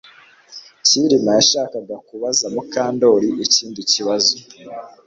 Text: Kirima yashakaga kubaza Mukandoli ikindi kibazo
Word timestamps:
Kirima 0.85 1.31
yashakaga 1.39 1.95
kubaza 2.07 2.45
Mukandoli 2.53 3.29
ikindi 3.45 3.81
kibazo 3.91 4.35